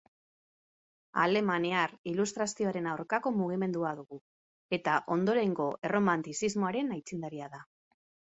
Alemaniar 1.23 1.93
ilustrazioaren 2.11 2.87
aurkako 2.93 3.33
mugimendua 3.35 3.91
dugu 4.01 4.19
eta 4.79 4.97
ondorengo 5.17 5.69
erromantizismoaren 5.91 6.91
aitzindaria 6.99 7.53
da. 7.59 7.63